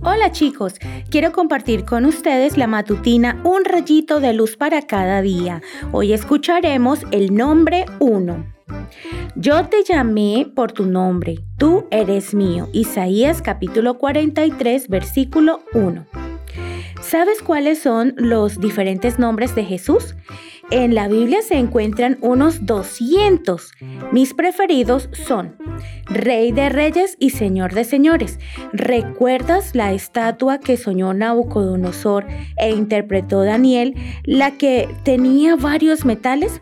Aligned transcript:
Hola 0.00 0.32
chicos, 0.32 0.74
quiero 1.10 1.32
compartir 1.32 1.84
con 1.84 2.04
ustedes 2.04 2.56
la 2.56 2.66
matutina 2.66 3.40
Un 3.44 3.64
rayito 3.64 4.20
de 4.20 4.32
luz 4.32 4.56
para 4.56 4.82
cada 4.82 5.22
día. 5.22 5.62
Hoy 5.92 6.12
escucharemos 6.12 7.00
el 7.10 7.34
nombre 7.34 7.84
1. 7.98 8.54
Yo 9.36 9.66
te 9.66 9.84
llamé 9.84 10.50
por 10.54 10.72
tu 10.72 10.86
nombre, 10.86 11.40
tú 11.58 11.86
eres 11.90 12.34
mío. 12.34 12.68
Isaías 12.72 13.42
capítulo 13.42 13.98
43, 13.98 14.88
versículo 14.88 15.60
1. 15.74 16.06
¿Sabes 17.00 17.42
cuáles 17.42 17.80
son 17.80 18.14
los 18.16 18.60
diferentes 18.60 19.18
nombres 19.18 19.54
de 19.54 19.64
Jesús? 19.64 20.14
En 20.70 20.94
la 20.94 21.08
Biblia 21.08 21.40
se 21.40 21.54
encuentran 21.54 22.18
unos 22.20 22.66
200. 22.66 23.72
Mis 24.12 24.34
preferidos 24.34 25.08
son 25.12 25.56
Rey 26.04 26.52
de 26.52 26.68
Reyes 26.68 27.16
y 27.18 27.30
Señor 27.30 27.72
de 27.72 27.84
Señores. 27.84 28.38
¿Recuerdas 28.74 29.74
la 29.74 29.94
estatua 29.94 30.58
que 30.60 30.76
soñó 30.76 31.14
Nabucodonosor 31.14 32.26
e 32.58 32.70
interpretó 32.70 33.44
Daniel, 33.44 33.94
la 34.24 34.58
que 34.58 34.88
tenía 35.04 35.56
varios 35.56 36.04
metales? 36.04 36.60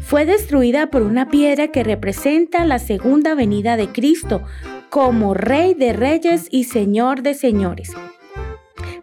Fue 0.00 0.24
destruida 0.24 0.90
por 0.90 1.02
una 1.02 1.28
piedra 1.28 1.68
que 1.68 1.84
representa 1.84 2.64
la 2.64 2.78
segunda 2.78 3.34
venida 3.34 3.76
de 3.76 3.88
Cristo 3.88 4.42
como 4.88 5.34
Rey 5.34 5.74
de 5.74 5.92
Reyes 5.92 6.48
y 6.50 6.64
Señor 6.64 7.22
de 7.22 7.34
Señores. 7.34 7.92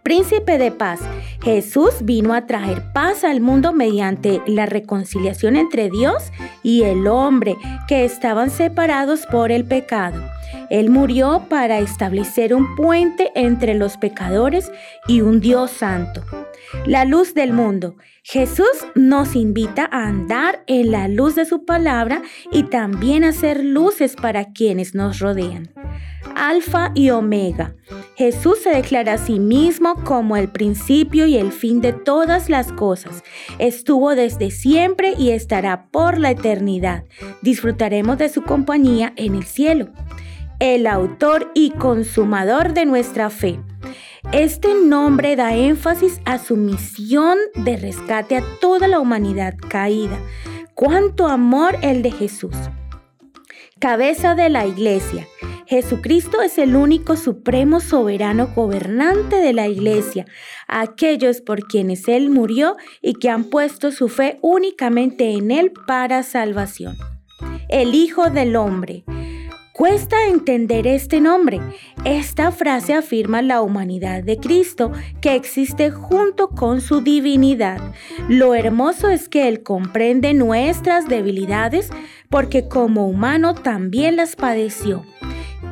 Príncipe 0.02 0.58
de 0.58 0.72
paz. 0.72 1.00
Jesús 1.42 1.94
vino 2.02 2.34
a 2.34 2.46
traer 2.46 2.92
paz 2.92 3.24
al 3.24 3.40
mundo 3.40 3.72
mediante 3.72 4.42
la 4.46 4.66
reconciliación 4.66 5.56
entre 5.56 5.88
Dios 5.88 6.30
y 6.62 6.82
el 6.82 7.06
hombre 7.06 7.56
que 7.88 8.04
estaban 8.04 8.50
separados 8.50 9.26
por 9.26 9.50
el 9.50 9.64
pecado. 9.64 10.22
Él 10.68 10.90
murió 10.90 11.46
para 11.48 11.78
establecer 11.78 12.54
un 12.54 12.76
puente 12.76 13.32
entre 13.34 13.74
los 13.74 13.96
pecadores 13.96 14.70
y 15.08 15.20
un 15.22 15.40
Dios 15.40 15.70
santo. 15.70 16.22
La 16.86 17.04
luz 17.04 17.34
del 17.34 17.52
mundo. 17.52 17.96
Jesús 18.22 18.86
nos 18.94 19.34
invita 19.34 19.88
a 19.90 20.06
andar 20.06 20.62
en 20.66 20.92
la 20.92 21.08
luz 21.08 21.34
de 21.34 21.44
su 21.46 21.64
palabra 21.64 22.22
y 22.52 22.64
también 22.64 23.24
a 23.24 23.32
ser 23.32 23.64
luces 23.64 24.14
para 24.14 24.52
quienes 24.52 24.94
nos 24.94 25.18
rodean. 25.18 25.70
Alfa 26.34 26.92
y 26.94 27.10
Omega. 27.10 27.74
Jesús 28.16 28.58
se 28.62 28.70
declara 28.70 29.14
a 29.14 29.18
sí 29.18 29.38
mismo 29.40 29.94
como 30.04 30.36
el 30.36 30.48
principio 30.48 31.26
y 31.26 31.36
el 31.36 31.52
fin 31.52 31.80
de 31.80 31.92
todas 31.92 32.48
las 32.48 32.72
cosas. 32.72 33.22
Estuvo 33.58 34.14
desde 34.14 34.50
siempre 34.50 35.14
y 35.16 35.30
estará 35.30 35.88
por 35.90 36.18
la 36.18 36.32
eternidad. 36.32 37.04
Disfrutaremos 37.42 38.18
de 38.18 38.28
su 38.28 38.42
compañía 38.42 39.12
en 39.16 39.34
el 39.34 39.44
cielo. 39.44 39.88
El 40.58 40.86
autor 40.86 41.50
y 41.54 41.70
consumador 41.70 42.74
de 42.74 42.84
nuestra 42.84 43.30
fe. 43.30 43.58
Este 44.32 44.74
nombre 44.74 45.34
da 45.34 45.54
énfasis 45.54 46.20
a 46.26 46.38
su 46.38 46.56
misión 46.56 47.38
de 47.54 47.76
rescate 47.78 48.36
a 48.36 48.42
toda 48.60 48.86
la 48.86 49.00
humanidad 49.00 49.54
caída. 49.68 50.18
¡Cuánto 50.74 51.26
amor 51.26 51.78
el 51.82 52.02
de 52.02 52.10
Jesús! 52.10 52.54
Cabeza 53.78 54.34
de 54.34 54.50
la 54.50 54.66
iglesia. 54.66 55.26
Jesucristo 55.70 56.42
es 56.42 56.58
el 56.58 56.74
único 56.74 57.14
supremo 57.14 57.78
soberano 57.78 58.48
gobernante 58.56 59.36
de 59.36 59.52
la 59.52 59.68
iglesia, 59.68 60.26
aquellos 60.66 61.40
por 61.42 61.60
quienes 61.68 62.08
Él 62.08 62.28
murió 62.28 62.76
y 63.00 63.14
que 63.14 63.30
han 63.30 63.44
puesto 63.44 63.92
su 63.92 64.08
fe 64.08 64.40
únicamente 64.42 65.30
en 65.30 65.52
Él 65.52 65.70
para 65.86 66.24
salvación. 66.24 66.96
El 67.68 67.94
Hijo 67.94 68.30
del 68.30 68.56
Hombre. 68.56 69.04
Cuesta 69.72 70.26
entender 70.26 70.88
este 70.88 71.20
nombre. 71.20 71.60
Esta 72.04 72.50
frase 72.50 72.94
afirma 72.94 73.40
la 73.40 73.62
humanidad 73.62 74.24
de 74.24 74.38
Cristo 74.38 74.90
que 75.20 75.36
existe 75.36 75.92
junto 75.92 76.48
con 76.48 76.80
su 76.80 77.00
divinidad. 77.00 77.94
Lo 78.28 78.56
hermoso 78.56 79.08
es 79.08 79.28
que 79.28 79.46
Él 79.46 79.62
comprende 79.62 80.34
nuestras 80.34 81.06
debilidades 81.06 81.90
porque 82.28 82.66
como 82.66 83.06
humano 83.06 83.54
también 83.54 84.16
las 84.16 84.34
padeció. 84.34 85.04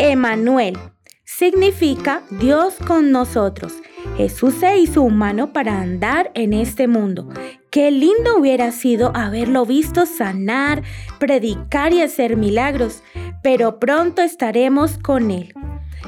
Emanuel 0.00 0.78
significa 1.25 2.22
Dios 2.31 2.75
con 2.86 3.10
nosotros. 3.10 3.75
Jesús 4.16 4.54
se 4.54 4.78
hizo 4.78 5.03
humano 5.03 5.53
para 5.53 5.81
andar 5.81 6.31
en 6.34 6.53
este 6.53 6.86
mundo. 6.86 7.28
Qué 7.70 7.91
lindo 7.91 8.38
hubiera 8.38 8.70
sido 8.70 9.10
haberlo 9.16 9.66
visto 9.66 10.06
sanar, 10.06 10.84
predicar 11.19 11.92
y 11.92 12.03
hacer 12.03 12.37
milagros, 12.37 13.03
pero 13.42 13.81
pronto 13.81 14.22
estaremos 14.22 14.98
con 14.98 15.32
Él. 15.32 15.53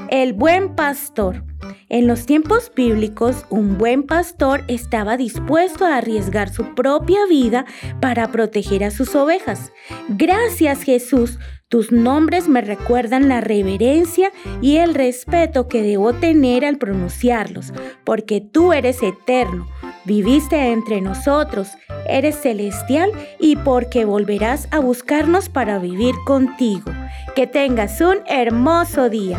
El 0.09 0.35
buen 0.35 0.77
pastor. 0.77 1.45
En 1.89 2.07
los 2.07 2.27
tiempos 2.27 2.71
bíblicos, 2.75 3.45
un 3.51 3.77
buen 3.77 4.05
pastor 4.05 4.63
estaba 4.69 5.17
dispuesto 5.17 5.85
a 5.85 5.97
arriesgar 5.97 6.53
su 6.53 6.77
propia 6.77 7.27
vida 7.29 7.65
para 8.01 8.31
proteger 8.31 8.85
a 8.85 8.93
sus 8.93 9.17
ovejas. 9.17 9.73
Gracias 10.09 10.85
Jesús, 10.85 11.39
tus 11.71 11.93
nombres 11.93 12.49
me 12.49 12.63
recuerdan 12.63 13.29
la 13.29 13.41
reverencia 13.41 14.33
y 14.61 14.79
el 14.79 14.93
respeto 14.93 15.69
que 15.69 15.83
debo 15.83 16.13
tener 16.13 16.65
al 16.65 16.79
pronunciarlos, 16.79 17.73
porque 18.03 18.41
tú 18.41 18.73
eres 18.73 19.01
eterno, 19.05 19.69
viviste 20.05 20.73
entre 20.73 21.01
nosotros, 21.01 21.69
eres 22.09 22.35
celestial 22.41 23.13
y 23.39 23.55
porque 23.55 24.05
volverás 24.05 24.67
a 24.73 24.81
buscarnos 24.81 25.49
para 25.49 25.79
vivir 25.79 26.17
contigo. 26.27 26.91
Que 27.37 27.47
tengas 27.47 28.01
un 28.01 28.19
hermoso 28.27 29.09
día. 29.09 29.39